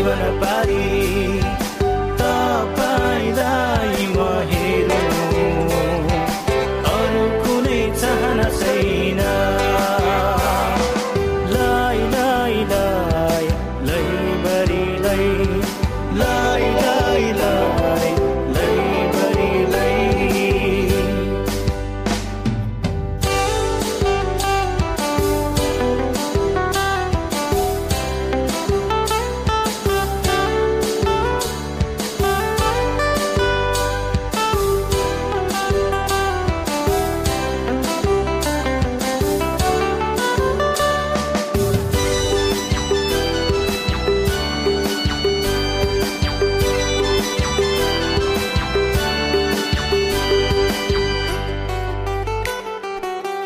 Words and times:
even 0.00 0.18
a 0.18 0.36
about 0.38 0.59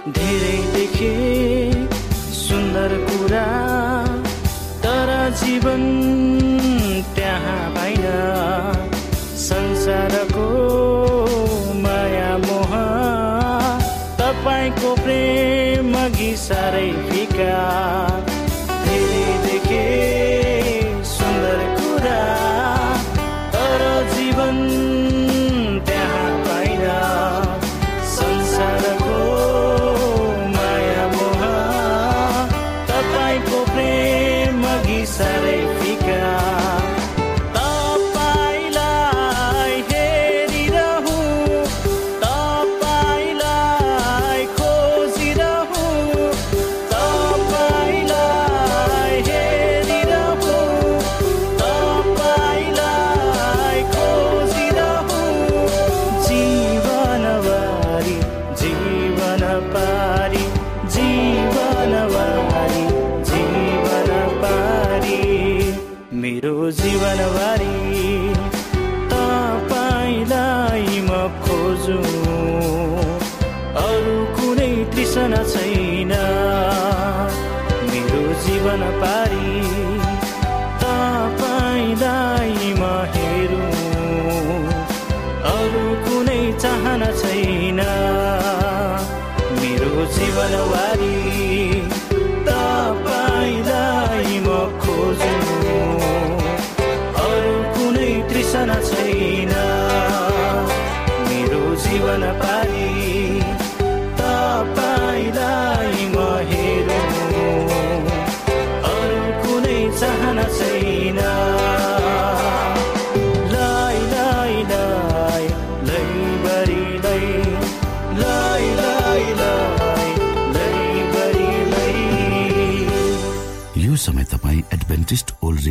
धीरे 0.09 0.57
दिख 0.73 0.94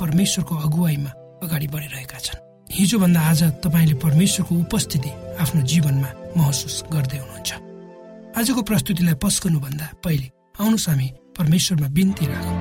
परमेश्वरको 0.00 0.54
अगुवाईमा 0.66 1.10
अगाडि 1.44 1.66
बढिरहेका 1.74 2.18
छन्। 2.18 2.42
हिजोभन्दा 2.72 3.20
आज 3.20 3.42
तपाईँले 3.64 3.94
परमेश्वरको 4.00 4.54
उपस्थिति 4.54 5.10
आफ्नो 5.40 5.60
जीवनमा 5.62 6.10
महसुस 6.36 6.76
गर्दै 6.92 7.18
हुनुहुन्छ। 7.18 7.50
आजको 8.38 8.62
प्रस्तुतिलाई 8.62 9.14
पस्कनुभन्दा 9.22 9.86
पहिले 10.04 10.26
आउनुहोस् 10.60 10.88
हामी 10.88 11.08
परमेश्वरमा 11.38 11.88
बिन्ती 11.88 12.24
राखौँ। 12.26 12.58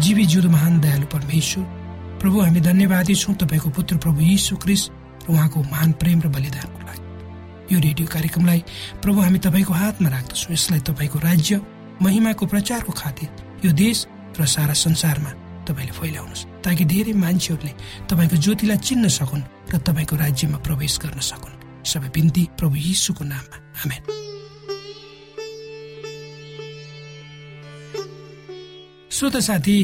जीवी 0.00 0.24
जुदो 0.24 0.48
महान 0.48 0.80
दयालु 0.80 1.06
परमेश्वर 1.12 1.64
प्रभु 2.20 2.40
हामी 2.40 2.60
धन्यवादी 2.60 3.14
छौँ 3.14 3.34
तपाईँको 3.34 3.68
पुत्र 3.76 3.96
प्रभु 3.98 4.20
यीशु 4.22 4.56
क्रिस 4.56 4.82
र 4.88 5.32
उहाँको 5.32 5.58
महान 5.62 5.92
प्रेम 6.00 6.18
र 6.22 6.28
बलिदानको 6.32 6.80
लागि। 6.86 7.74
यो 7.74 7.78
रेडियो 7.80 8.06
कार्यक्रमलाई 8.08 8.60
प्रभु 9.02 9.20
हामी 9.20 9.38
तपाईँको 9.38 9.72
हातमा 9.72 10.08
राख्दछौँ। 10.08 10.52
यसलाई 10.52 10.80
तपाईँको 10.88 11.18
राज्य 11.18 11.60
महिमाको 12.02 12.46
प्रचारको 12.46 12.92
खातिर 12.92 13.28
यो 13.64 13.72
देश 13.72 14.06
र 14.38 14.46
सारा 14.46 14.74
संसारमा 14.74 15.30
तपाईँले 15.66 15.92
फैलाउनुहोस्। 15.94 16.46
ताकि 16.64 16.84
धेरै 16.84 17.12
मान्छेहरूले 17.14 17.72
तपाईँको 18.10 18.36
ज्योतिलाई 18.36 18.78
चिन्न 18.78 19.08
सकुन् 19.08 19.48
र 19.70 19.78
तपाईँको 19.78 20.16
राज्यमा 20.16 20.58
प्रवेश 20.66 20.98
गर्न 21.02 21.20
सकुन्। 21.20 21.84
सबै 21.86 22.08
बिन्ती 22.10 22.42
प्रभु 22.58 22.76
यीशुको 22.76 23.24
नाममा। 23.24 23.56
आमेन। 23.82 24.02
श्रोत 29.10 29.36
साथी 29.36 29.76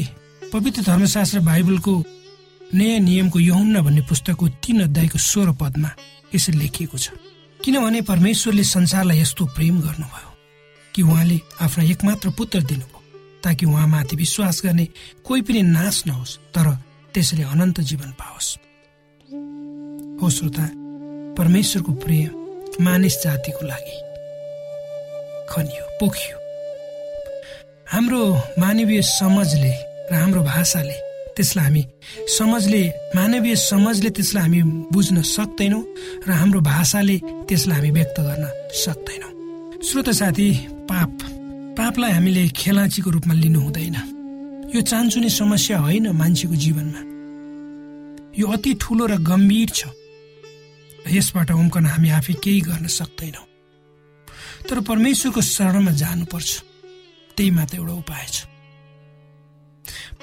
पवित्र 0.51 0.81
धर्मशास्त्र 0.81 1.39
बाइबलको 1.39 1.93
नयाँ 2.73 2.99
नियमको 2.99 3.39
यहुन्न 3.39 3.81
भन्ने 3.81 4.01
पुस्तकको 4.01 4.47
तीन 4.59 4.79
अध्यायको 4.83 5.17
सोह्र 5.17 5.51
पदमा 5.55 5.89
यसरी 6.35 6.57
लेखिएको 6.57 6.97
छ। 6.97 7.15
किनभने 7.63 8.01
परमेश्वरले 8.01 8.63
संसारलाई 8.63 9.19
यस्तो 9.19 9.45
प्रेम 9.55 9.79
गर्नुभयो 9.81 10.29
कि 10.95 11.01
उहाँले 11.01 11.39
आफ्ना 11.61 11.83
एकमात्र 11.83 12.29
पुत्र 12.29 12.61
दिनुभयो। 12.61 12.98
ताकि 13.43 13.65
उहाँमाथि 13.65 14.15
विश्वास 14.15 14.61
गर्ने 14.65 14.85
कोही 15.25 15.41
पनि 15.41 15.61
नाश 15.61 16.03
नहोस् 16.07 16.37
तर 16.55 16.67
त्यसले 17.13 17.43
अनन्त 17.43 17.79
जीवन 17.81 18.11
पाओस्। 18.19 18.49
हो 20.21 20.29
श्रोता 20.29 20.65
परमेश्वरको 21.37 21.91
प्रेम 22.03 22.83
मानिस 22.85 23.15
जातिको 23.23 23.65
लागि 23.65 23.97
खनियो 25.51 25.85
पोखियो। 25.99 26.37
हाम्रो 27.91 28.21
मानवीय 28.59 29.01
समाजले 29.01 29.73
र 30.11 30.13
हाम्रो 30.13 30.41
भाषाले 30.43 30.97
त्यसलाई 31.35 31.65
हामी 31.65 31.83
समाजले 32.37 32.83
मानवीय 33.15 33.55
समाजले 33.55 34.09
त्यसलाई 34.09 34.43
हामी 34.43 34.61
बुझ्न 34.93 35.21
सक्दैनौँ 35.21 35.83
र 36.27 36.29
हाम्रो 36.31 36.59
भाषाले 36.61 37.17
त्यसलाई 37.47 37.77
हामी 37.77 37.91
व्यक्त 37.91 38.19
गर्न 38.19 38.45
सक्दैनौँ। 38.83 39.31
श्रोत 39.87 40.09
साथी 40.19 40.49
पाप 40.91 41.17
पापलाई 41.79 42.11
हामीले 42.11 42.43
खेलाचीको 42.51 43.09
रूपमा 43.09 43.33
लिनु 43.39 43.59
हुँदैन। 43.63 43.95
यो 44.75 44.81
चान्चुने 44.83 45.29
समस्या 45.31 45.77
होइन 45.79 46.11
मान्छेको 46.11 46.55
जीवनमा। 46.55 47.01
यो 48.35 48.45
अति 48.51 48.71
ठुलो 48.83 49.05
र 49.07 49.15
गम्भीर 49.23 49.69
छ। 49.69 49.87
यसबाट 51.07 51.51
उम्कन 51.55 51.85
हामी 51.85 52.09
आफै 52.19 52.33
केही 52.43 52.61
गर्न 52.67 52.85
सक्दैनौँ। 52.91 53.47
तर 54.67 54.79
परमेश्वरको 54.83 55.41
शरणमा 55.41 55.91
जानुपर्छ। 55.95 56.51
त्यही 57.35 57.51
मात्र 57.55 57.75
एउटा 57.79 57.93
उपाय 57.93 58.25
छ। 58.27 58.37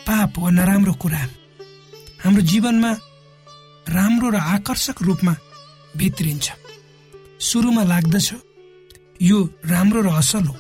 पाप 0.05 0.39
वा 0.39 0.51
नराम्रो 0.51 0.93
कुरा 0.93 1.23
हाम्रो 2.21 2.43
जीवनमा 2.53 2.93
राम्रो 3.89 4.29
र 4.29 4.37
आकर्षक 4.37 5.03
रूपमा 5.03 5.35
भित्रिन्छ। 5.97 6.47
सुरुमा 7.41 7.83
लाग्दछ 7.83 8.29
यो 9.25 9.39
राम्रो 9.65 10.01
र 10.05 10.09
असल 10.21 10.45
हो। 10.53 10.57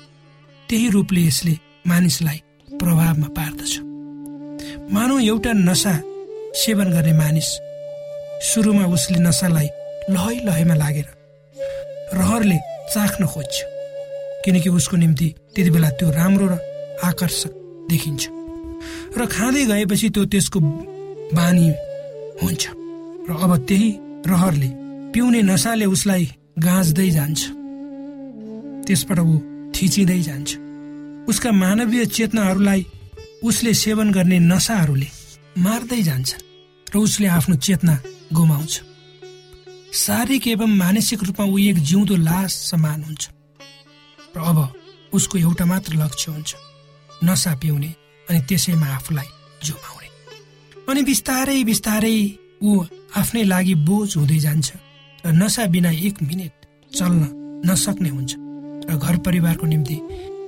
त्यही 0.68 0.88
रूपले 0.90 1.20
यसले 1.26 1.54
मानिसलाई 1.86 2.38
प्रभावमा 2.80 3.28
पार्दछ। 3.38 3.72
मानव 4.94 5.18
एउटा 5.20 5.52
नसा 5.52 5.94
सेवन 6.60 6.88
गर्ने 6.92 7.12
मानिस 7.12 7.48
सुरुमा 8.48 8.84
उसले 8.94 9.18
नसालाई 9.22 9.68
लहै 10.10 10.36
लहैमा 10.46 10.74
लागेर 10.74 11.08
रहरले 12.18 12.58
चाख्न 12.92 13.26
खोज्छ 13.26 13.54
किनकि 14.44 14.68
उसको 14.78 14.96
निम्ति 14.96 15.28
त्यति 15.54 15.70
बेला 15.70 15.90
त्यो 15.98 16.10
राम्रो 16.10 16.46
र 16.50 16.54
आकर्षक 17.04 17.52
देखिन्छ 17.90 18.22
र 19.18 19.26
खाँदै 19.34 19.64
गएपछि 19.70 20.08
त्यो 20.14 20.24
त्यसको 20.32 20.58
बानी 21.38 21.66
हुन्छ 22.42 22.62
र 23.28 23.30
अब 23.44 23.52
त्यही 23.68 23.90
रहरले 24.26 24.68
पिउने 25.12 25.40
नसाले 25.42 25.86
उसलाई 25.94 26.24
गाँच्दै 26.58 27.10
जान्छ। 27.10 27.40
त्यसबाट 28.86 29.18
ऊ 29.18 29.55
थिचिँदै 29.76 30.20
जान्छ। 30.28 30.50
उसका 31.28 31.50
मानवीय 31.52 32.04
चेतनाहरूलाई 32.16 32.86
उसले 33.44 33.72
सेवन 33.74 34.10
गर्ने 34.12 34.38
नसाहरूले 34.52 35.08
मार्दै 35.56 36.02
जान्छ 36.02 36.30
र 36.92 36.94
उसले 36.96 37.26
आफ्नो 37.28 37.56
चेतना 37.56 37.94
गुमाउँछ। 38.32 38.74
शारीरिक 39.92 40.46
एवं 40.48 40.70
मानसिक 40.76 41.20
रूपमा 41.24 41.44
ऊ 41.46 41.58
एक 41.70 41.78
जिउँदो 41.88 42.16
लास 42.28 42.52
समान 42.70 43.02
हुन्छ 43.04 43.24
र 44.36 44.38
अब 44.40 44.58
उसको 45.12 45.38
एउटा 45.38 45.64
मात्र 45.64 45.92
लक्ष्य 46.02 46.32
हुन्छ 46.32 46.50
नसा 47.24 47.52
पिउने 47.60 47.90
अनि 48.28 48.40
त्यसैमा 48.48 48.86
आफूलाई 48.96 49.28
जुमाउने। 49.64 50.08
अनि 50.88 51.02
बिस्तारै 51.02 51.58
बिस्तारै 51.64 52.16
ऊ 52.62 52.70
आफ्नै 53.16 53.44
लागि 53.44 53.74
बोझ 53.86 54.16
हुँदै 54.16 54.38
जान्छ 54.46 54.68
र 55.24 55.32
नसा 55.42 55.66
बिना 55.74 55.90
एक 55.90 56.22
मिनट 56.22 56.54
चल्न 56.92 57.22
नसक्ने 57.68 58.08
हुन्छ। 58.08 58.45
र 58.90 58.96
घर 58.96 59.16
परिवारको 59.26 59.66
निम्ति 59.66 59.96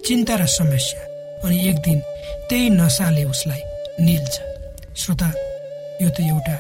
चिन्ता 0.07 0.35
र 0.37 0.47
समस्या 0.47 1.03
अनि 1.45 1.57
एक 1.69 1.77
दिन 1.83 1.99
त्यही 2.49 2.71
नसाले 2.71 3.25
उसलाई 3.25 3.61
निल्छ। 4.01 4.35
श्रोता 4.97 5.29
यो 6.03 6.09
त 6.11 6.21
एउटा 6.21 6.57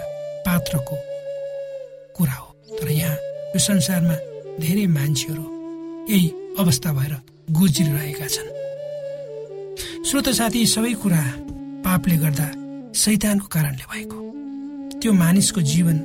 पात्रको 0.47 0.97
कुरा 2.17 2.33
हो। 2.33 2.49
तर 2.79 2.89
यहाँ 2.91 3.17
यो 3.55 3.59
संसारमा 3.59 4.17
धेरै 4.61 4.87
मान्छेहरू 4.87 5.45
यही 6.11 6.29
अवस्था 6.59 6.93
भएर 6.93 7.15
गुज्रिरहेका 7.51 8.27
छन्। 8.27 8.49
श्रोत 10.05 10.29
साथी 10.29 10.67
सबै 10.67 10.93
कुरा 11.03 11.23
पापले 11.85 12.17
गर्दा 12.17 12.49
सैतानको 12.95 13.47
कारणले 13.47 13.85
भएको। 13.93 14.19
त्यो 15.01 15.13
मानिसको 15.13 15.61
जीवन 15.63 15.97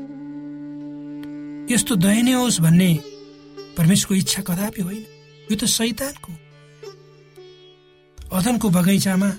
यस्तो 1.72 1.96
दयनीय 1.96 2.34
होस् 2.34 2.62
भन्ने 2.62 2.92
परमेशको 3.78 4.14
इच्छा 4.16 4.42
कदापि 4.42 4.82
होइन। 4.82 5.04
यो 5.50 5.56
त 5.60 5.64
सैतानको 5.78 6.32
अदनको 8.38 8.68
बगैँचामा 8.76 9.30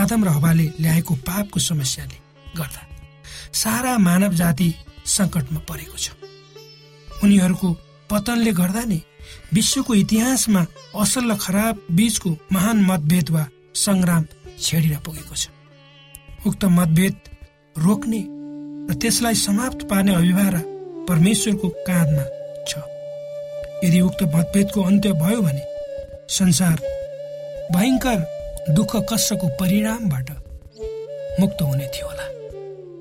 आदम 0.00 0.20
र 0.24 0.28
हवाले 0.36 0.66
ल्याएको 0.82 1.14
पापको 1.28 1.58
समस्याले 1.60 2.18
गर्दा 2.58 2.82
सारा 3.62 3.92
मानव 3.98 4.32
जाति 4.40 4.68
सङ्कटमा 5.06 5.60
परेको 5.68 5.96
छ। 6.04 6.06
उनीहरूको 7.22 7.68
पतनले 8.10 8.52
गर्दा 8.60 8.82
नै 8.90 9.00
विश्वको 9.54 9.92
इतिहासमा 10.02 10.62
असल 11.02 11.24
र 11.30 11.34
खराब 11.44 11.74
बीचको 11.98 12.30
महान 12.54 12.78
मतभेद 12.90 13.28
वा 13.34 13.44
सङ्ग्राम 13.84 14.22
छेडिन 14.64 14.94
पुगेको 15.04 15.34
छ। 15.42 15.44
उक्त 16.48 16.62
मतभेद 16.78 17.14
रोक्ने 17.76 18.22
र 18.88 18.90
त्यसलाई 19.00 19.36
समाप्त 19.46 19.80
पार्ने 19.90 20.12
अभिभार 20.14 20.54
परमेश्वरको 21.08 21.68
काँधमा 21.86 22.24
छ। 22.68 22.72
यदि 23.84 24.00
उक्त 24.00 24.22
मतभेदको 24.34 24.82
अन्त्य 24.82 25.12
भयो 25.22 25.40
भने 25.42 25.64
संसार 26.30 26.76
भयङ्कर 27.74 28.18
दुःख 28.76 28.92
कष्टको 29.10 29.46
परिणामबाट 29.60 30.30
मुक्त 31.40 31.62
हुने 31.62 31.86
थियो 31.94 32.06
होला। 32.08 32.26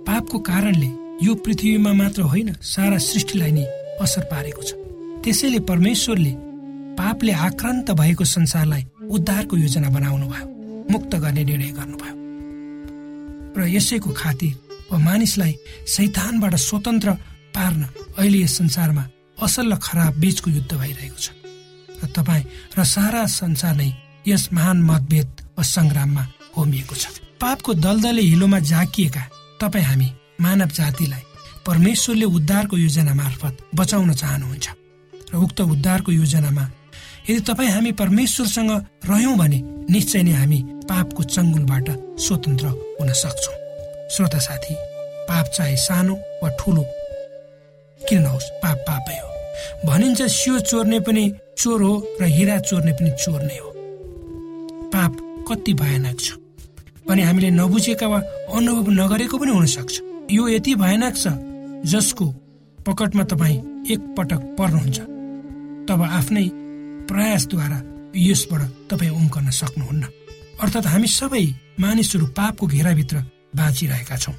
पापको 0.07 0.39
कारणले 0.49 0.89
यो 1.25 1.33
पृथ्वीमा 1.45 1.91
मात्र 1.93 2.21
होइन 2.31 2.49
सारा 2.61 2.97
सृष्टिलाई 3.09 3.51
नै 3.51 3.65
असर 4.01 4.23
पारेको 4.31 4.61
छ। 4.61 4.73
त्यसैले 5.23 5.59
परमेश्वरले 5.69 6.33
पापले 6.99 7.31
आक्रान्त 7.47 7.91
भएको 8.01 8.25
संसारलाई 8.35 8.83
उद्धारको 9.15 9.57
योजना 9.57 9.89
बनाउनु 9.89 10.27
भयो 10.27 10.47
मुक्त 10.91 11.15
गर्ने 11.23 11.43
निर्णय 11.43 11.71
गर्नुभयो। 11.79 12.15
र 13.57 13.67
यसैको 13.69 14.09
खातिर 14.11 14.53
वा 14.91 14.97
मानिसलाई 14.99 15.53
सैतानबाट 15.95 16.55
स्वतन्त्र 16.67 17.09
पार्न 17.55 17.81
अहिले 18.17 18.39
यस 18.43 18.57
संसारमा 18.57 19.03
असल 19.45 19.73
र 19.73 19.75
खराब 19.77 20.13
बीचको 20.21 20.49
युद्ध 20.57 20.71
भइरहेको 20.73 21.19
छ। 21.19 21.27
र 22.01 22.07
तपाईँ 22.15 22.43
र 22.77 22.83
सारा 22.83 23.25
संसार 23.27 23.75
नै 23.75 23.89
यस 24.27 24.43
महान 24.55 24.77
मतभेद 24.89 25.29
वा 25.57 25.63
सङ्ग्राममा 25.63 26.23
होमिएको 26.55 26.95
छ। 26.95 27.03
पापको 27.41 27.73
दलदले 27.85 28.23
हिलोमा 28.31 28.59
झाकिएका 28.59 29.23
तपाईँ 29.61 29.85
हामी 29.85 30.07
मानव 30.43 30.69
जातिलाई 30.79 31.23
परमेश्वरले 31.67 32.25
उद्धारको 32.37 32.75
योजना 32.77 33.13
मार्फत 33.13 33.53
बचाउन 33.75 34.13
चाहनुहुन्छ। 34.13 34.67
र 35.31 35.35
उक्त 35.35 35.59
उद्धारको 35.61 36.11
योजनामा 36.11 36.65
यदि 37.29 37.41
तपाईँ 37.47 37.71
हामी 37.71 37.91
परमेश्वरसँग 37.99 38.71
रह्यौँ 39.09 39.35
भने 39.37 39.59
निश्चय 39.89 40.23
नै 40.23 40.33
हामी 40.39 40.59
पापको 40.89 41.23
चङ्गुलबाट 41.23 41.87
स्वतन्त्र 42.19 42.67
हुन 42.99 43.09
सक्छौँ। 43.23 43.55
श्रोता 44.13 44.39
साथी 44.39 44.75
पाप 45.27 45.45
चाहे 45.55 45.75
सानो 45.87 46.15
वा 46.43 46.49
ठुलो 46.59 46.83
किन 47.99 48.21
नहोस् 48.21 48.51
पाप 48.63 48.77
पापै 48.87 49.17
हो। 49.19 49.32
भनिन्छ 49.85 50.21
सियो 50.21 50.59
चोर्ने 50.59 50.99
पनि 50.99 51.23
चोर 51.57 51.81
हो 51.81 51.93
र 52.21 52.23
हिरा 52.25 52.57
चोर्ने 52.59 52.91
पनि 52.93 53.11
चोर 53.23 53.41
नै 53.41 53.57
हो। 53.57 53.69
पाप 54.93 55.13
कति 55.47 55.73
भयानक 55.73 56.19
छ। 56.19 56.37
अनि 57.09 57.21
हामीले 57.21 57.49
नबुझेका 57.51 58.07
वा 58.07 58.19
अनुभव 58.55 58.89
नगरेको 58.91 59.37
पनि 59.37 59.51
हुन 59.51 59.65
सक्छ 59.67 59.95
यो 60.31 60.47
यति 60.47 60.75
भयानक 60.75 61.15
छ 61.17 61.27
जसको 61.91 62.25
पकटमा 62.79 63.23
तपाईँ 63.31 63.57
एकपटक 63.91 64.41
पर्नुहुन्छ। 64.57 64.99
तब 65.87 66.01
आफ्नै 66.01 66.47
प्रयासद्वारा 67.09 67.79
यसबाट 68.15 68.61
तपाईँ 68.89 69.11
उम्कन 69.11 69.49
सक्नुहुन्न। 69.51 70.03
अर्थात् 70.61 70.87
हामी 70.87 71.07
सबै 71.09 71.45
मानिसहरू 71.79 72.25
पापको 72.37 72.67
घेराभित्र 72.67 73.17
बाँचिरहेका 73.55 74.17
छौँ। 74.17 74.35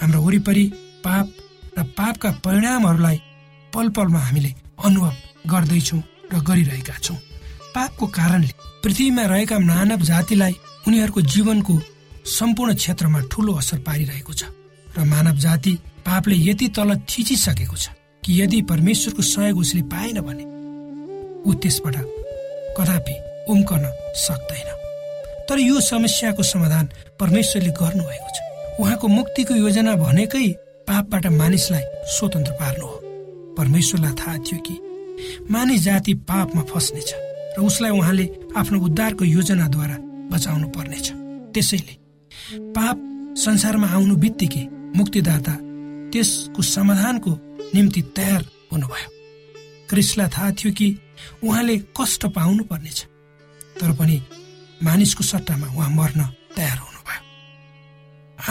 हाम्रो 0.00 0.22
वरिपरि 0.22 0.64
पाप 1.04 1.26
र 1.78 1.82
पापका 1.98 2.30
परिणामहरूलाई 2.44 3.20
पल 3.74 3.88
पलमा 3.96 4.18
हामीले 4.18 4.54
अनुभव 4.84 5.14
गर्दैछौँ 5.50 6.02
र 6.32 6.40
गरिरहेका 6.48 6.96
छौँ। 7.02 7.16
पापको 7.74 8.06
कारणले 8.06 8.52
पृथ्वीमा 8.82 9.22
रहेका 9.32 9.58
मानव 9.58 10.00
जातिलाई 10.10 10.54
उनीहरूको 10.88 11.20
जीवनको 11.32 11.74
सम्पूर्ण 12.28 12.74
क्षेत्रमा 12.74 13.20
ठूलो 13.32 13.52
असर 13.60 13.78
पारिरहेको 13.86 14.32
छ 14.32 14.42
र 14.96 15.04
मानव 15.04 15.36
जाति 15.44 15.72
पापले 16.06 16.36
यति 16.48 16.68
तल 16.76 16.94
थिचिसकेको 17.08 17.76
छ 17.76 17.88
कि 18.24 18.40
यदि 18.42 18.60
परमेश्वरको 18.70 19.22
सहयोग 19.22 19.58
उसले 19.58 19.82
पाएन 19.92 20.20
भने 20.20 20.44
ऊ 21.46 21.54
त्यसबाट 21.54 21.96
कदापि 22.78 23.14
उम्कन 23.52 23.84
सक्दैन। 24.26 24.68
तर 25.48 25.58
यो 25.58 25.80
समस्याको 25.80 26.42
समाधान 26.42 26.88
परमेश्वरले 27.20 27.70
गर्नुभएको 27.80 28.30
छ। 28.34 28.38
उहाँको 28.80 29.08
मुक्तिको 29.08 29.54
योजना 29.54 29.94
भनेकै 29.96 30.48
पापबाट 30.88 31.26
मानिसलाई 31.40 31.84
स्वतन्त्र 32.16 32.52
पार्नु 32.60 32.86
हो। 32.86 32.96
परमेश्वरलाई 33.58 34.14
थाहा 34.20 34.36
थियो 34.46 34.58
कि 34.66 34.74
मानिस 35.50 35.80
जाति 35.82 36.14
पापमा 36.30 36.62
फस्नेछ 36.70 37.10
र 37.58 37.62
उसलाई 37.62 37.90
उहाँले 37.90 38.26
आफ्नो 38.56 38.80
उद्धारको 38.80 39.24
योजनाद्वारा 39.24 39.96
बचाउनु 40.32 40.68
पर्नेछ 40.68 41.06
त्यसैले 41.54 41.94
पाप 42.76 42.96
संसारमा 43.38 43.86
आउनु 43.88 44.16
बित्तिकै 44.16 44.64
मुक्तिदाता 44.96 45.54
त्यसको 46.12 46.62
समाधानको 46.62 47.30
निम्ति 47.74 48.02
तयार 48.16 48.42
हुनुभयो। 48.72 49.08
क्रिसलाई 49.90 50.28
थाहा 50.28 50.50
थियो 50.58 50.72
कि 50.72 50.88
उहाँले 51.44 51.76
कष्ट 51.98 52.26
पाउनु 52.36 52.64
पर्नेछ 52.64 52.98
तर 53.80 53.92
पनि 53.98 54.22
मानिसको 54.82 55.24
सट्टामा 55.24 55.66
उहाँ 55.66 55.90
मर्न 55.90 56.20
तयार 56.56 56.78
हुनुभयो। 56.78 57.20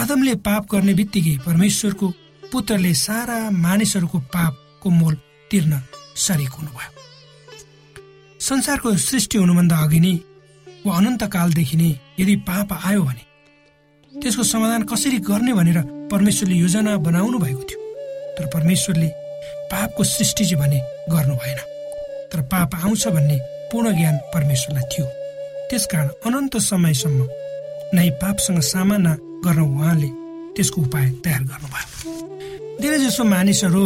आदमले 0.02 0.36
पाप 0.46 0.68
गर्ने 0.72 0.94
बित्तिकै 0.94 1.38
परमेश्वरको 1.46 2.08
पुत्रले 2.52 2.94
सारा 2.94 3.38
मानिसहरूको 3.66 4.20
पापको 4.77 4.89
मोल 4.89 5.15
तिर्न 5.51 5.81
सरेक 6.15 6.50
हुनुभयो। 6.50 6.91
संसारको 8.39 8.96
सृष्टि 8.96 9.38
हुनुभन्दा 9.38 9.75
अघि 9.75 10.00
नै 10.00 10.13
वा 10.86 10.98
अनन्त 10.98 11.24
कालदेखि 11.34 11.77
नै 11.77 11.89
यदि 12.19 12.36
पाप 12.46 12.69
आयो 12.86 13.01
भने 13.03 13.24
त्यसको 14.13 14.43
समाधान 14.43 14.84
कसरी 14.86 15.17
गर्ने 15.25 15.53
भनेर 15.53 15.79
परमेश्वरले 16.12 16.55
योजना 16.55 16.98
बनाउनु 16.98 17.38
भएको 17.39 17.63
थियो। 17.65 17.79
तर 18.38 18.46
परमेश्वरले 18.53 19.07
पापको 19.72 20.03
सृष्टि 20.03 20.46
चाहिँ 20.46 20.62
भने 20.62 20.79
गर्नु 21.10 21.36
भएन। 21.36 21.60
तर 22.31 22.41
पाप 22.51 22.75
आउँछ 22.75 23.07
भन्ने 23.07 23.38
पूर्ण 23.72 23.96
ज्ञान 23.98 24.15
परमेश्वरलाई 24.34 24.86
थियो। 24.93 25.05
त्यसकारण 25.69 26.10
अनन्त 26.25 26.57
समयसम्म 26.62 27.19
नै 27.98 28.10
पापसँग 28.22 28.60
सामना 28.62 29.13
गर्न 29.46 29.60
उहाँले 29.60 30.10
त्यसको 30.55 30.81
उपाय 30.81 31.05
तयार 31.25 31.41
गर्नुभयो। 31.50 31.86
धेरै 32.81 33.00
जसो 33.00 33.24
मानिसहरू 33.24 33.84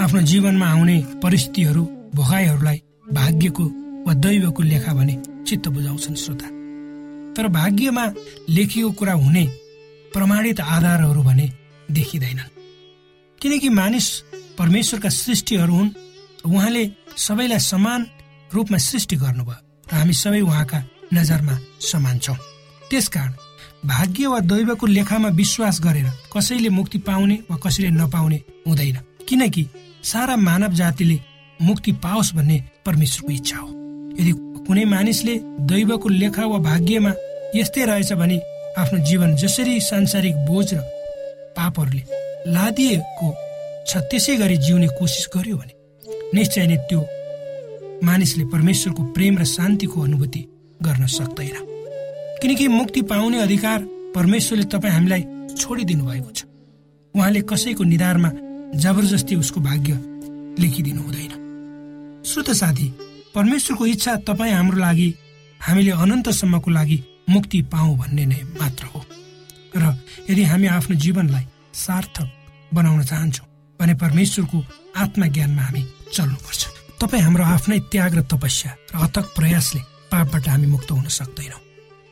आफ्नो 0.00 0.20
जीवनमा 0.20 0.66
आउने 0.66 0.98
परिस्थितिहरू 1.22 1.82
भोगाईहरूलाई 2.14 2.82
भाग्यको 3.12 3.64
वा 4.06 4.12
दैवको 4.14 4.62
लेखा 4.62 4.92
भने 4.94 5.14
चित्त 5.46 5.68
बुझाउँछन् 5.68 6.14
श्रोता। 6.14 6.46
तर 7.36 7.48
भाग्यमा 7.48 8.04
लेखिएको 8.48 8.90
कुरा 8.92 9.12
हुने 9.12 9.44
प्रमाणित 10.14 10.60
आधारहरू 10.60 11.22
भने 11.22 11.52
देखिँदैनन्। 11.90 12.50
किनकि 13.40 13.68
मानिस 13.68 14.08
परमेश्वरका 14.58 15.08
सृष्टिहरू 15.08 15.74
हुन् 15.74 15.90
उहाँले 16.46 16.90
सबैलाई 17.16 17.58
समान 17.58 18.06
रूपमा 18.54 18.78
सृष्टि 18.78 19.16
गर्नुभयो 19.16 19.60
र 19.92 19.94
हामी 19.94 20.12
सबै 20.12 20.40
उहाँका 20.40 20.84
नजरमा 21.14 21.58
समान 21.80 22.18
छौँ। 22.18 22.36
त्यसकारण 22.90 23.32
भाग्य 23.86 24.26
वा 24.26 24.38
दैवको 24.40 24.86
लेखामा 24.86 25.28
विश्वास 25.28 25.80
गरेर 25.80 26.10
कसैले 26.36 26.68
मुक्ति 26.68 26.98
पाउने 26.98 27.38
वा 27.50 27.56
कसैले 27.56 27.90
नपाउने 27.90 28.42
हुँदैन। 28.66 28.98
किनकि 29.32 29.66
सारा 30.04 30.36
मानव 30.36 30.72
जातिले 30.76 31.18
मुक्ति 31.62 31.92
पाओस् 32.04 32.34
भन्ने 32.36 32.62
परमेश्वरको 32.86 33.32
इच्छा 33.32 33.56
हो। 33.56 33.68
यदि 34.20 34.32
कुनै 34.66 34.84
मानिसले 34.84 35.34
दैवको 35.70 36.08
लेखा 36.08 36.44
वा 36.46 36.58
भाग्यमा 36.58 37.12
यस्तै 37.56 37.84
रहेछ 37.84 38.12
भने 38.12 38.36
आफ्नो 38.78 38.98
जीवन 39.08 39.34
जसरी 39.36 39.80
सांसारिक 39.80 40.36
बोझ 40.46 40.68
र 40.74 40.80
पापहरूले 41.56 42.04
लादिएको 42.52 43.28
छ 43.88 44.04
त्यसै 44.10 44.36
गरी 44.36 44.56
जिउने 44.56 44.88
कोसिस 45.00 45.26
गर्यो 45.36 45.56
भने 45.56 45.74
निश्चय 46.34 46.66
नै 46.66 46.76
त्यो 46.88 47.00
मानिसले 48.04 48.44
परमेश्वरको 48.44 49.02
प्रेम 49.16 49.38
र 49.38 49.44
शान्तिको 49.48 50.00
अनुभूति 50.00 50.42
गर्न 50.82 51.06
सक्दैन। 51.06 51.56
किनकि 52.42 52.68
मुक्ति 52.68 53.02
पाउने 53.02 53.38
अधिकार 53.40 53.80
परमेश्वरले 54.14 54.64
तपाईँ 54.64 54.94
हामीलाई 54.94 55.22
छोडिदिनु 55.56 56.04
भएको 56.04 56.30
छ। 56.30 56.44
उहाँले 57.14 57.40
कसैको 57.40 57.84
निधारमा 57.84 58.30
जबरजस्ती 58.74 59.34
उसको 59.36 59.60
भाग्य 59.60 59.92
लेखिदिनु 60.58 61.02
हुँदैन। 61.02 61.32
श्रोत 62.26 62.50
साथी 62.50 62.88
परमेश्वरको 63.34 63.86
इच्छा 63.86 64.16
तपाईँ 64.28 64.52
हाम्रो 64.52 64.78
लागि 64.78 65.14
हामीले 65.60 65.90
अनन्तसम्मको 65.90 66.70
लागि 66.70 66.98
मुक्ति 67.30 67.62
पाऊ 67.62 67.96
भन्ने 67.96 68.24
नै 68.26 68.40
मात्र 68.60 68.84
हो। 68.84 69.04
र 69.76 69.96
यदि 70.30 70.42
हामी 70.44 70.66
आफ्नो 70.66 70.96
जीवनलाई 70.96 71.44
सार्थक 71.74 72.28
बनाउन 72.74 73.02
चाहन्छौँ 73.02 73.46
भने 73.80 73.94
परमेश्वरको 73.94 74.58
आत्मज्ञानमा 74.96 75.62
हामी 75.62 75.82
चल्नुपर्छ। 76.12 76.62
तपाईँ 77.00 77.22
हाम्रो 77.22 77.44
आफ्नै 77.44 77.78
त्याग 77.92 78.14
र 78.14 78.22
तपस्या 78.22 78.72
र 78.94 78.94
अथक 79.04 79.26
प्रयासले 79.36 79.80
पापबाट 80.12 80.48
हामी 80.48 80.66
मुक्त 80.66 80.90
हुन 80.90 81.06
सक्दैनौँ। 81.08 81.60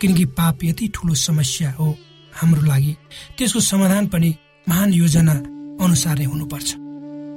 किनकि 0.01 0.25
पाप 0.25 0.65
यति 0.65 0.89
ठुलो 0.95 1.15
समस्या 1.15 1.71
हो 1.73 1.97
हाम्रो 2.33 2.63
लागि। 2.63 2.97
त्यसको 3.39 3.61
समाधान 3.61 4.07
पनि 4.07 4.35
महान 4.69 4.93
योजना 4.93 5.35
अनुसार 5.85 6.19
नै 6.19 6.25
हुनुपर्छ। 6.33 6.69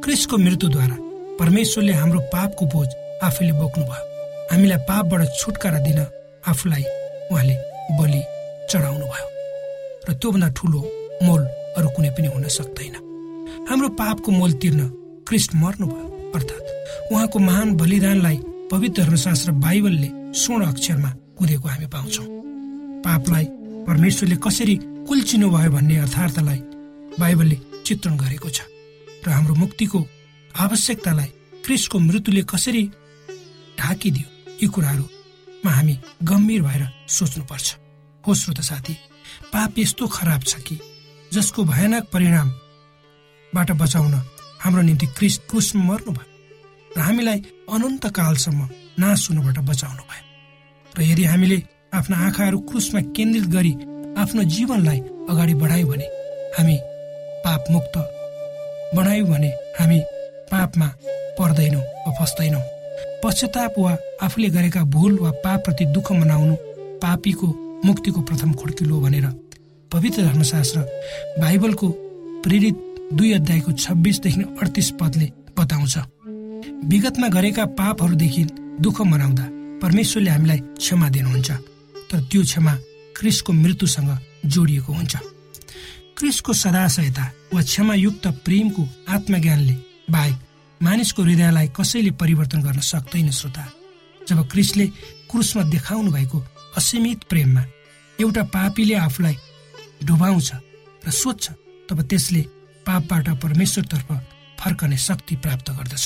क्रिसको 0.04 0.36
मृत्युद्वारा 0.38 0.96
परमेश्वरले 1.40 1.94
हाम्रो 2.02 2.20
पापको 2.34 2.64
बोझ 2.74 2.90
आफैले 3.24 3.54
बोक्नुभयो। 3.60 4.04
हामीलाई 4.52 4.80
पापबाट 4.90 5.22
छुटकारा 5.40 5.80
दिन 5.88 6.00
आफूलाई 6.52 6.84
उहाँले 7.32 7.56
बलि 7.98 8.22
चढाउनु 8.70 9.06
भयो 9.14 9.28
र 10.08 10.14
त्योभन्दा 10.20 10.50
ठुलो 10.58 10.80
मोल 11.24 11.42
अरू 11.78 11.90
कुनै 11.96 12.10
पनि 12.16 12.28
हुन 12.36 12.46
सक्दैन। 12.58 12.96
हाम्रो 13.70 13.90
पापको 14.02 14.30
मोल 14.32 14.52
तिर्न 14.62 14.82
क्रिस्ट 15.28 15.52
मर्नुभयो 15.56 16.08
अर्थात् 16.36 16.68
उहाँको 17.12 17.40
महान 17.40 17.68
बलिदानलाई 17.80 18.38
पवित्र 18.72 19.04
धर्मशास्त्र 19.04 19.52
बाइबलले 19.64 20.10
स्वर्ण 20.42 20.64
अक्षरमा 20.66 21.10
कुदेको 21.38 21.68
हामी 21.68 21.88
पाउँछौँ। 21.96 22.28
पापलाई 23.06 23.46
परमेश्वरले 23.88 24.36
कसरी 24.46 24.76
कुल्चिनु 25.08 25.48
भयो 25.50 25.72
भन्ने 25.72 25.96
अर्थार्थलाई 25.98 26.60
बाइबलले 27.20 27.58
चित्रण 27.86 28.18
गरेको 28.18 28.50
छ 28.50 28.62
र 29.26 29.30
हाम्रो 29.30 29.56
मुक्तिको 29.56 30.00
आवश्यकतालाई 30.56 31.30
क्रिस्टको 31.66 32.00
मृत्युले 32.00 32.42
कसरी 32.52 32.84
ढाकिदियो 33.80 34.28
यी 34.62 34.68
कुराहरूमा 34.68 35.72
हामी 35.72 35.96
गम्भीर 36.24 36.62
भएर 36.62 36.84
सोच्नुपर्छ। 37.10 37.68
हो 38.24 38.34
श्रोत 38.36 38.60
साथी 38.62 38.94
पाप 39.54 39.80
यस्तो 39.80 40.08
खराब 40.08 40.42
छ 40.44 40.60
कि 40.68 40.80
जसको 41.34 41.64
भयानक 41.64 42.04
परिणामबाट 42.14 43.72
बचाउन 43.82 44.14
हाम्रो 44.64 44.82
निम्ति 44.82 45.08
क्रिस 45.18 45.38
क्रुसमा 45.50 45.84
मर्नुभयो 45.84 46.32
र 46.98 47.00
हामीलाई 47.02 47.40
अनन्त 47.74 48.06
कालसम्म 48.18 48.70
नाश 49.00 49.30
हुनबाट 49.30 49.58
बचाउनु 49.70 50.04
भयो। 50.10 50.24
र 50.94 51.02
यदि 51.02 51.24
हामीले 51.24 51.58
आफ्ना 51.94 52.18
आँखाहरू 52.26 52.60
क्रुसमा 52.70 53.02
केन्द्रित 53.16 53.46
गरी 53.56 53.74
आफ्नो 54.22 54.44
जीवनलाई 54.56 55.00
अगाडि 55.32 55.54
बढायौँ 55.62 55.90
भने 55.90 56.08
हामी 56.58 56.76
पाप 57.54 57.66
मुक्त 57.72 57.98
बनायौँ 58.96 59.28
भने 59.28 59.48
हामी 59.80 60.00
पापमा 60.52 60.88
पर्दैनौँ 61.38 61.82
वा 61.82 62.12
फस्दैनौँ। 62.20 62.62
पश्चाताप 63.24 63.74
वा 63.78 63.92
आफूले 64.22 64.50
गरेका 64.50 64.82
भुल 64.94 65.18
वा 65.20 65.32
पापप्रति 65.44 65.86
दुःख 65.94 66.12
मनाउनु 66.12 66.56
पापीको 67.02 67.48
मुक्तिको 67.86 68.22
प्रथम 68.22 68.54
खोड्किलो 68.54 69.00
भनेर 69.02 69.26
पवित्र 69.92 70.22
धर्मशास्त्र 70.24 70.80
बाइबलको 71.42 71.90
प्रेरित 72.44 72.78
दुई 73.14 73.32
अध्यायको 73.34 73.72
छब्बिसदेखि 73.74 74.42
अडतिस 74.42 74.90
पदले 75.02 75.28
बताउँछ। 75.60 75.98
विगतमा 76.90 77.28
गरेका 77.28 77.66
पापहरूदेखि 77.78 78.44
दुःख 78.82 79.02
मनाउँदा 79.12 79.46
परमेश्वरले 79.82 80.30
हामीलाई 80.30 80.60
क्षमा 80.82 81.10
दिनुहुन्छ 81.10 81.52
तर 82.10 82.20
त्यो 82.32 82.42
क्षमा 82.44 82.74
क्रिसको 83.20 83.54
मृत्युसँग 83.54 84.18
जोडिएको 84.46 84.94
हुन्छ। 84.94 85.16
क्रिसको 86.18 86.54
सदाशयता 86.54 87.26
वा 87.54 87.62
क्षमायुक्त 87.62 88.28
प्रेमको 88.46 88.84
आत्मज्ञानले 89.10 89.76
बाहेक 90.12 90.38
मानिसको 90.82 91.22
हृदयलाई 91.24 91.68
कसैले 91.78 92.12
परिवर्तन 92.22 92.62
गर्न 92.62 92.80
सक्दैन 92.80 93.30
श्रोता। 93.32 93.64
जब 94.28 94.40
क्रिसले 94.52 94.86
क्रुसमा 95.32 95.64
देखाउनु 95.64 96.12
भएको 96.12 96.40
असीमित 96.78 97.24
प्रेममा 97.30 97.64
एउटा 98.20 98.44
पापीले 98.56 98.96
आफूलाई 98.96 99.36
डुबाउँछ 100.04 100.52
र 101.06 101.12
सोध्छ 101.12 101.46
तब 101.90 102.02
त्यसले 102.02 102.42
पापबाट 102.86 103.30
परमेश्वरतर्फ 103.44 104.12
फर्कने 104.60 104.98
शक्ति 104.98 105.36
प्राप्त 105.36 105.70
गर्दछ। 105.72 106.06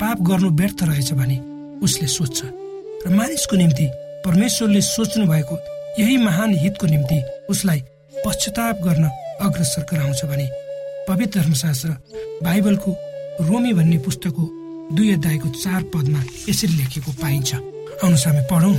पाप 0.00 0.20
गर्नु 0.22 0.50
व्यर्थ 0.50 0.82
रहेछ 0.82 1.12
भने 1.12 1.38
उसले 1.84 2.06
सोध्छ 2.06 2.40
र 2.44 3.14
मानिसको 3.16 3.56
निम्ति 3.56 3.86
परमेश्वरले 4.26 4.80
सोच्नु 4.80 5.26
भएको 5.26 5.56
यही 5.98 6.16
महान 6.16 6.54
हितको 6.58 6.86
निम्ति 6.86 7.18
उसलाई 7.50 7.82
पश्चाताप 8.26 8.80
गर्न 8.84 9.04
अग्रसर 9.40 9.82
गराउँछ 9.90 10.24
भने 10.24 10.48
पवित्र 11.08 11.40
धर्मशास्त्र 11.40 11.90
बाइबलको 12.44 12.90
रोमी 13.40 13.72
भन्ने 13.72 13.98
पुस्तकको 14.04 14.44
दुई 14.96 15.12
अध्यायको 15.12 15.48
चार 15.54 15.82
पदमा 15.94 16.20
यसरी 16.48 16.72
लेखेको 16.76 17.12
पाइन्छ। 17.22 17.54
आउनुहोस् 17.54 18.26
हामी 18.26 18.42
पढौँ। 18.50 18.76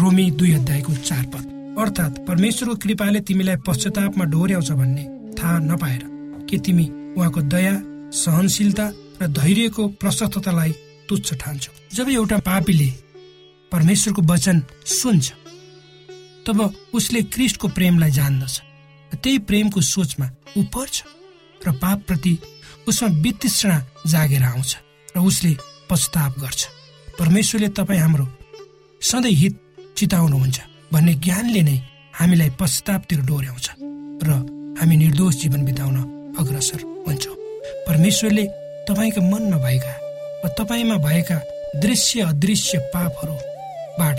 रोमी 0.00 0.30
दुई 0.38 0.52
अध्यायको 0.54 0.92
चार 1.08 1.24
पद। 1.32 1.44
अर्थात् 1.78 2.18
परमेश्वरको 2.28 2.74
कृपाले 2.82 3.20
तिमीलाई 3.20 3.56
पश्चातापमा 3.66 4.24
डोर्याउँछ 4.32 4.70
भन्ने 4.72 5.04
थाहा 5.38 5.58
नपाएर 5.70 6.02
के 6.50 6.58
तिमी 6.58 6.86
उहाँको 7.16 7.40
दया 7.54 7.74
सहनशीलता 8.14 8.86
र 9.22 9.26
धैर्यको 9.30 9.88
प्रशस्ततालाई 10.00 10.72
तुच्छ 11.08 11.34
ठान्छौ। 11.34 11.72
जब 11.96 12.08
एउटा 12.10 12.38
पापीले 12.48 12.88
परमेश्वरको 13.72 14.22
वचन 14.22 14.62
सुन्छ 14.92 15.32
तब 16.46 16.58
उसले 16.94 17.22
क्रिस्टको 17.34 17.68
प्रेमलाई 17.68 18.10
जान्दछ। 18.10 18.54
त्यही 19.12 19.38
प्रेमको 19.48 19.80
सोचमा 19.80 20.26
ऊ 20.56 20.62
पर्छ 20.74 20.96
र 21.60 21.72
पाप 21.82 21.98
प्रति 22.06 22.34
उसमा 22.88 23.08
वितृष्णा 23.22 23.76
जागेर 24.06 24.42
आउँछ 24.42 24.76
र 25.16 25.18
उसले 25.20 25.52
पश्चाताप 25.90 26.38
गर्छ। 26.40 26.60
परमेश्वरले 27.18 27.68
तपाईँ 27.76 28.00
हाम्रो 28.00 28.26
सधैँ 29.02 29.32
हित 29.32 29.54
चिताउनुहुन्छ 29.96 30.58
भन्ने 30.92 31.14
ज्ञानले 31.24 31.62
नै 31.62 31.76
हामीलाई 32.14 32.50
पश्चातापतिर 32.60 33.20
डोर्याउँछ 33.28 33.66
र 34.24 34.30
हामी 34.80 34.96
निर्दोष 34.96 35.34
जीवन 35.42 35.64
बिताउन 35.64 35.96
अग्रसर 36.40 36.80
हुन्छौँ। 37.06 37.36
परमेश्वरले 37.86 38.44
तपाईँका 38.88 39.22
मनमा 39.22 39.58
भएका 39.58 39.94
वा 40.42 40.48
तपाईँमा 40.58 40.96
भएका 41.04 41.36
दृश्य 41.82 42.20
अदृश्य 42.22 42.78
पापहरूबाट 42.94 44.18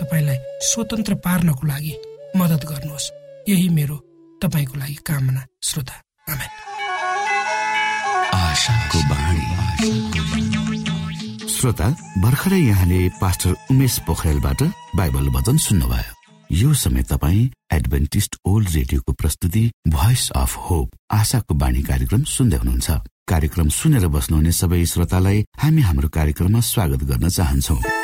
तपाईँलाई 0.00 0.38
स्वतन्त्र 0.62 1.14
पार्नको 1.14 1.66
लागि 1.66 1.94
मद्दत 2.36 2.62
गर्नुहोस्। 2.66 3.10
यही 3.48 3.68
मेरो 3.68 3.96
तपाईँको 4.42 4.78
लागि 4.78 4.94
कामना 5.06 5.42
श्रोता। 5.62 5.96
श्रोता 11.48 11.88
भर्खरै 12.18 12.60
यहाँले 12.60 13.08
पास्टर 13.20 13.54
उमेश 13.70 13.98
पोखरेलबाट 14.06 14.62
बाइबल 14.96 15.28
वचन 15.28 15.56
सुन्नुभयो। 15.56 16.12
यो 16.50 16.74
समय 16.74 17.02
तपाईँ 17.02 17.50
एडभेन्टिस्ट 17.72 18.36
ओल्ड 18.46 18.68
रेडियोको 18.70 19.12
प्रस्तुति 19.12 19.70
भोइस 19.88 20.30
अफ 20.36 20.56
होप 20.70 20.90
आशाको 21.10 21.54
बाणी 21.54 21.82
कार्यक्रम 21.82 22.22
सुन्दै 22.22 22.56
हुनुहुन्छ। 22.56 22.90
कार्यक्रम 23.28 23.68
सुनेर 23.68 24.06
बस्नुहुने 24.06 24.52
सबै 24.52 24.84
श्रोतालाई 24.84 25.44
हामी 25.58 25.82
हाम्रो 25.82 26.08
कार्यक्रममा 26.08 26.60
स्वागत 26.60 27.04
गर्न 27.04 27.28
चाहन्छौ। 27.28 28.03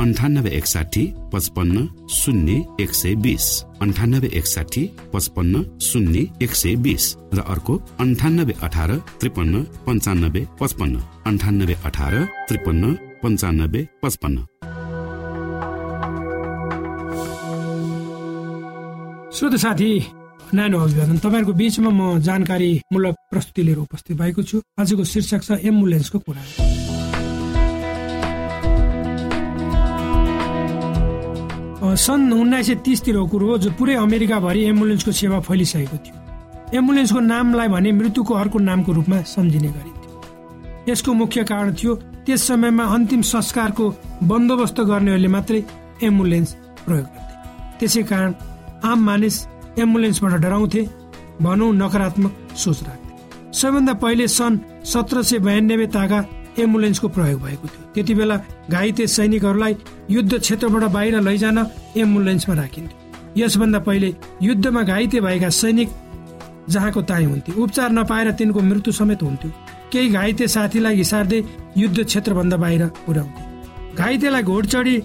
अन्ठानब्बे 0.00 0.50
एकसाठी 0.50 1.02
पचपन्न 1.32 1.86
शून्य 2.10 2.52
एक 2.80 2.94
सय 2.94 3.14
बिस 3.14 3.44
अन्ठानब्बे 3.82 4.28
एकसाठी 4.38 4.82
पचपन्न 5.12 5.62
शून्य 5.80 6.24
एक 6.42 6.54
सय 6.54 6.74
बिस 6.74 7.04
र 7.34 7.40
अर्को 7.46 7.74
अन्ठानब्बे 8.00 8.54
अठार 8.62 8.90
त्रिपन्न 9.20 9.62
पन्चानब्बे 9.86 10.42
पचपन्न. 10.60 10.94
अन्ठानब्बे 11.26 11.74
अठार 11.84 12.14
त्रिपन्न 12.48 12.92
पन्चानब्बे 13.22 13.80
पचपन्न. 14.02 14.36
श्रोत 19.32 19.54
साथी 19.56 19.90
नानो 20.54 20.78
अभिवादन। 20.78 21.16
तपाईँहरूको 21.18 21.52
बिचमा 21.52 21.90
म 21.90 22.18
जानकारीमूलक 22.20 23.14
प्रस्तुति 23.30 23.62
लिएर 23.62 23.78
उपस्थित 23.78 24.16
भएको 24.16 24.42
छु। 24.42 24.56
आजको 24.78 25.04
शीर्षक 25.04 25.42
छ 25.42 25.50
एम्बुलेन्सको 25.64 26.18
कुरा। 26.18 26.42
सन् 31.96 32.32
उन्नाइस 32.32 32.66
सय 32.66 32.74
तिसतिरको 32.84 33.26
कुरो 33.26 33.46
हो 33.46 33.58
जो 33.58 33.70
पुरै 33.78 33.94
अमेरिकाभरि 33.96 34.60
एम्बुलेन्सको 34.64 35.12
सेवा 35.12 35.38
फैलिसकेको 35.40 35.96
थियो। 35.96 36.16
एम्बुलेन्सको 36.78 37.20
नामलाई 37.20 37.68
भने 37.68 37.92
मृत्युको 37.92 38.34
अर्को 38.34 38.58
नामको 38.58 38.92
रूपमा 38.92 39.20
सम्झिने 39.22 39.68
गरिन्थ्यो। 39.68 40.10
यसको 40.88 41.12
मुख्य 41.12 41.44
कारण 41.44 41.74
थियो 41.74 41.94
त्यस 42.26 42.42
समयमा 42.48 42.84
अन्तिम 42.84 43.22
संस्कारको 43.22 43.84
बन्दोबस्त 44.22 44.80
गर्नेहरूले 44.80 45.28
मात्रै 45.28 45.60
एम्बुलेन्स 46.02 46.50
प्रयोग 46.86 47.06
गर्थे। 47.06 47.78
त्यसै 47.78 48.02
कारण 48.02 48.30
आम 48.84 48.98
मानिस 49.04 49.36
एम्बुलेन्सबाट 49.78 50.32
डराउँथे 50.40 50.82
भनौँ 51.42 51.72
नकारात्मक 51.74 52.32
सोच 52.56 52.78
राख्थे। 52.82 53.12
सबैभन्दा 53.52 53.92
पहिले 54.02 54.26
सन् 54.28 54.58
सत्र 54.84 55.22
सय 55.22 55.38
बयानब्बे 55.38 55.86
ताका 55.96 56.18
एम्बुलेन्सको 56.58 57.08
प्रयोग 57.08 57.40
भएको 57.42 57.68
थियो। 57.68 57.92
त्यति 57.94 58.14
बेला 58.14 58.36
घाइते 58.70 59.06
सैनिकहरूलाई 59.08 59.76
युद्ध 60.10 60.38
क्षेत्रबाट 60.38 60.84
बाहिर 60.92 61.20
लैजान 61.20 61.58
एम्बुलेन्समा 61.96 62.54
राखिन्थ्यो। 62.54 62.98
यसभन्दा 63.36 63.78
पहिले 63.80 64.14
युद्धमा 64.42 64.82
घाइते 64.84 65.20
भएका 65.20 65.48
सैनिक 65.52 65.88
जहाँको 66.70 67.02
ताई 67.02 67.24
हुन्थे 67.24 67.52
उपचार 67.52 67.90
नपाएर 67.92 68.30
तिनको 68.38 68.60
मृत्यु 68.62 68.92
समेत 68.92 69.22
हुन्थ्यो। 69.22 69.50
केही 69.92 70.08
घाइते 70.10 70.48
साथीलाई 70.48 70.96
हिसार्दै 70.96 71.42
युद्ध 71.76 72.04
क्षेत्रभन्दा 72.04 72.56
बाहिर 72.56 72.86
पुर्याउँथे 73.06 73.42
घाइतेलाई 73.94 74.42
घोडचडी 74.42 74.96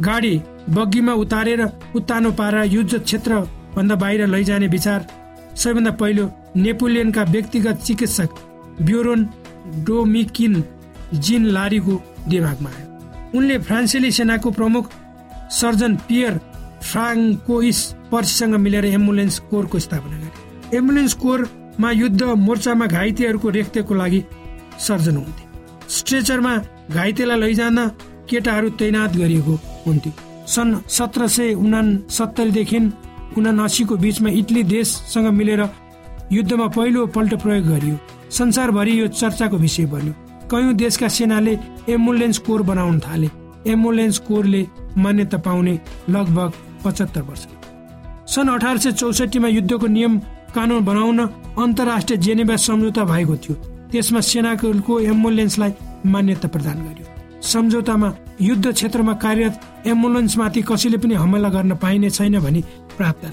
गाडी 0.00 0.34
बग्गीमा 0.70 1.12
उतारेर 1.22 1.62
उत्तानो 1.96 2.30
पारेर 2.32 2.72
युद्ध 2.72 2.98
क्षेत्रभन्दा 2.98 3.94
बाहिर 3.94 4.26
लैजाने 4.26 4.66
विचार 4.68 5.06
सबैभन्दा 5.54 5.90
पहिलो 6.00 6.24
नेपोलियनका 6.56 7.22
व्यक्तिगत 7.24 7.82
चिकित्सक 7.86 8.30
ब्युरोन 8.82 9.28
डोमिकिन 9.86 10.54
जिन 11.14 11.44
लारीको 11.46 12.02
दिमागमा 12.28 12.70
आयो। 12.70 13.38
उनले 13.38 13.58
फ्रान्सेली 13.58 14.10
सेनाको 14.12 14.50
प्रमुख 14.50 14.90
सर्जन 15.50 15.96
पियर 16.08 16.40
फ्राङ्कोइस 16.82 17.80
पर्सीसँग 18.12 18.54
मिलेर 18.54 18.84
एम्बुलेन्स 18.84 19.38
कोरको 19.38 19.78
स्थापना 19.78 20.16
गरे। 20.16 20.76
एम्बुलेन्स 20.76 21.14
कोरमा 21.14 21.90
युद्ध 21.90 22.22
मोर्चामा 22.22 22.86
घाइतेहरूको 22.86 23.48
रेखदेखको 23.48 23.94
लागि 23.94 24.24
सर्जन 24.78 25.16
हुन्थे। 25.16 25.44
स्ट्रेचरमा 25.88 26.56
घाइतेलाई 26.90 27.40
लैजान 27.40 27.78
केटाहरू 28.30 28.70
तैनात 28.70 29.16
गरिएको 29.16 29.54
हुन्थ्यो। 29.86 30.12
सन् 30.46 30.74
सत्र 30.88 31.28
सय 31.28 31.52
उना 31.54 31.80
सत्तरीदेखि 32.08 32.78
उनासीको 33.38 33.96
बिचमा 33.96 34.30
इटली 34.30 34.62
देशसँग 34.62 35.26
मिलेर 35.26 35.62
युद्धमा 36.32 36.66
पहिलो 36.66 37.06
पल्ट 37.06 37.34
प्रयोग 37.34 37.66
गरियो। 37.66 37.96
संसारभरि 38.30 39.00
यो 39.00 39.06
चर्चाको 39.08 39.56
विषय 39.56 39.86
बन्यो। 39.86 40.14
कयौं 40.52 40.76
देशका 40.76 41.08
सेनाले 41.08 41.58
एम्बुलेन्स 41.88 42.38
कोर 42.46 42.62
बनाउन 42.62 42.98
थाले। 43.00 43.28
एम्बुलेन्स 43.72 44.18
कोरले 44.28 44.66
मान्यता 44.98 45.38
पाउने 45.38 45.74
लगभग 46.10 46.52
पचहत्तर 46.84 47.22
वर्ष। 47.22 47.46
सन् 48.34 48.48
अठार 48.48 48.78
सय 48.78 48.92
चौसठीमा 48.92 49.48
युद्धको 49.48 49.86
नियम 49.86 50.18
कानुन 50.54 50.84
बनाउन 50.84 51.18
अन्तर्राष्ट्रिय 51.58 52.18
जेनेवा 52.18 52.56
सम्झौता 52.58 53.04
भएको 53.04 53.36
थियो। 53.36 53.54
त्यसमा 53.92 54.20
सेनाको 54.20 55.00
एम्बुलेन्सलाई 55.00 55.72
मान्यता 56.06 56.48
प्रदान 56.48 56.78
गरियो। 56.84 57.06
सम्झौतामा 57.42 58.12
युद्ध 58.40 58.72
क्षेत्रमा 58.72 59.12
कार्यरत 59.24 59.86
एम्बुलेन्समाथि 59.86 60.62
कसैले 60.62 60.96
पनि 61.02 61.14
हमला 61.14 61.48
गर्न 61.48 61.74
पाइने 61.82 62.10
छैन 62.10 62.38
भनी 62.40 62.60
प्रावधान 62.96 63.32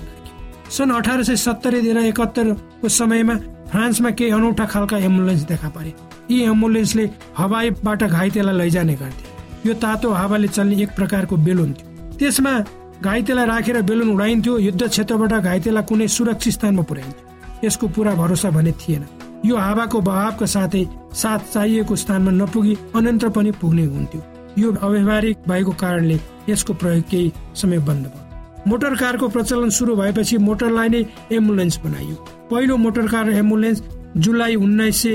सन् 0.72 0.92
अठार 0.92 1.24
सय 1.24 1.36
सत्तरीदेखि 1.36 2.08
एकहत्तरको 2.08 2.88
समयमा 2.90 3.36
फ्रान्समा 3.72 4.10
केही 4.18 4.32
अनौठा 4.32 4.66
खालका 4.66 4.98
एम्बुलेन्स 4.98 5.44
देखा 5.52 5.70
परे। 5.70 5.94
यी 6.32 6.42
एम्बुलेन्सले 6.44 7.10
हवाईबाट 7.38 8.04
घाइतेलाई 8.04 8.58
लैजाने 8.58 8.96
गर्थे। 8.96 9.70
यो 9.70 9.74
तातो 9.74 10.12
हावाले 10.12 10.48
चल्ने 10.48 10.76
एक 10.84 10.90
प्रकारको 10.96 11.38
बेलुन 11.38 11.74
थियो। 11.74 12.18
त्यसमा 12.18 12.54
घाइतेलाई 13.02 13.46
राखेर 13.46 13.82
बेलुन 13.82 14.10
उडाइन्थ्यो 14.14 14.58
युद्ध 14.58 14.88
क्षेत्रबाट 14.88 15.34
घाइतेलाई 15.34 15.84
कुनै 15.84 16.08
सुरक्षित 16.08 16.54
स्थानमा 16.54 16.84
पुर्याइन्थ्यो। 16.84 17.68
यसको 17.68 17.88
पुरा 17.88 18.14
भरोसा 18.16 18.50
भने 18.50 18.72
थिएन। 18.72 19.06
यो 19.46 19.56
हावाको 19.58 20.02
बहावका 20.02 20.46
साथै 20.46 20.86
साथ 21.16 21.40
चाहिएको 21.54 21.96
स्थानमा 21.96 22.32
नपुगी 22.32 22.78
अनन्तर 22.96 23.30
पनि 23.30 23.52
पुग्ने 23.52 23.86
हुन्थ्यो। 23.86 24.22
यो 24.58 24.72
अव्यवहारिक 24.74 25.38
भएको 25.48 25.72
कारणले 25.82 26.20
यसको 26.50 26.74
प्रयोग 26.74 27.04
केही 27.10 27.32
समय 27.56 27.80
बन्द 27.80 28.06
भयो। 28.06 28.24
मोटर 28.68 28.96
कारको 28.96 29.28
प्रचलन 29.28 29.70
सुरु 29.70 29.96
भएपछि 29.96 30.38
मोटरलाई 30.38 30.90
नै 30.90 31.06
एम्बुलेन्स 31.32 31.80
बनाइयो। 31.84 32.16
पहिलो 32.52 32.78
मोटर 32.78 33.08
कार 33.08 33.30
एम्बुलेन्स 33.32 33.84
जुलाई 34.18 34.56
उन्नाइस 34.56 35.06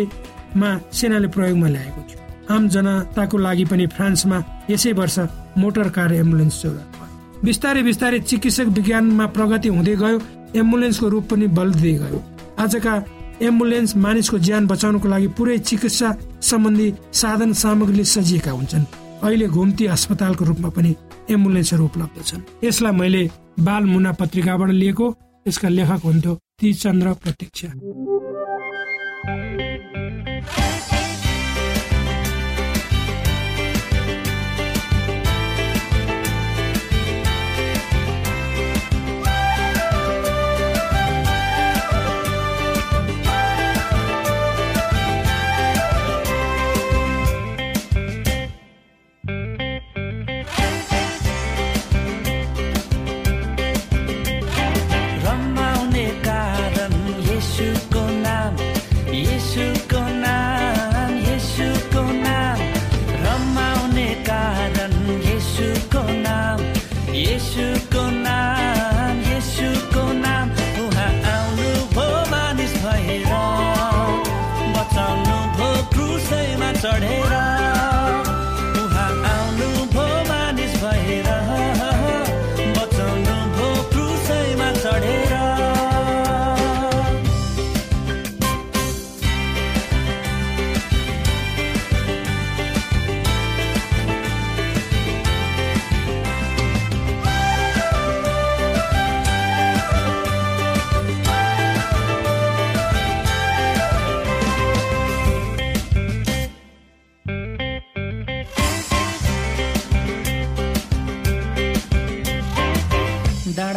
सयमा 0.54 0.70
सेनाले 0.92 1.28
प्रयोगमा 1.34 1.68
ल्याएको 1.68 2.00
थियो। 2.08 2.54
आम 2.54 2.68
जनताको 2.68 3.36
लागि 3.38 3.64
पनि 3.66 3.86
फ्रान्समा 3.90 4.38
यसै 4.70 4.92
वर्ष 4.94 5.18
मोटर 5.58 5.88
कार 5.90 6.12
एम्बुलेन्स 6.14 6.62
जरुरत 6.62 7.42
बिस्तारै 7.44 7.82
बिस्तारै 7.82 8.18
चिकित्सक 8.20 8.68
विज्ञानमा 8.70 9.26
प्रगति 9.34 9.68
हुँदै 9.68 9.94
गयो 9.98 10.18
एम्बुलेन्सको 10.54 11.06
रूप 11.08 11.24
पनि 11.30 11.46
बल्दै 11.58 11.94
गयो। 12.00 12.18
आजका 12.62 12.94
एम्बुलेन्स 13.42 13.96
मानिसको 13.96 14.38
ज्यान 14.38 14.66
बचाउनको 14.70 15.08
लागि 15.08 15.28
पुरै 15.36 15.58
चिकित्सा 15.58 16.08
सम्बन्धी 16.40 16.88
साधन 17.12 17.52
सामग्रीले 17.52 18.04
सजिएका 18.14 18.52
हुन्छन्। 18.54 18.84
अहिले 19.26 19.46
घुम्ती 19.48 19.84
अस्पतालको 19.90 20.44
रूपमा 20.44 20.68
पनि 20.70 20.94
एम्बुलेन्सहरू 21.34 21.84
उपलब्ध 21.84 22.16
छन्। 22.22 22.46
यसलाई 22.64 22.94
मैले 22.94 23.22
बाल 23.58 23.82
मुना 23.84 24.12
पत्रिकाबाट 24.20 24.70
लिएको 24.70 25.06
यसका 25.46 25.68
लेखक 25.68 26.02
हुन्थ्यो 26.04 26.32
ती 26.58 26.72
चन्द्र 26.72 27.12
प्रत्यक्ष। 27.22 27.60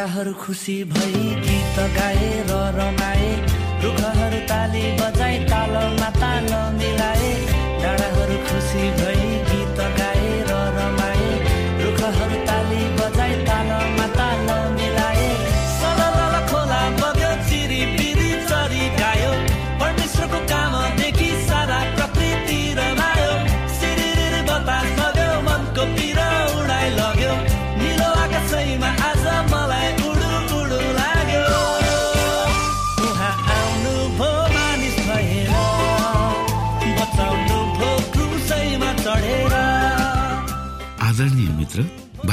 डाँडाहरू 0.08 0.34
खुसी 0.40 0.76
भई 0.88 1.20
गीत 1.44 1.78
गाए 1.96 2.28
र 2.48 2.52
रमाए। 2.76 3.32
रुखहरू 3.84 4.40
ताली 4.48 4.84
बजाई 5.00 5.38
तालमा 5.52 6.10
ताल 6.16 6.48
मिलाए। 6.80 7.32
डाँडाहरू 7.84 8.38
खुसी 8.48 8.84
भई 9.00 9.17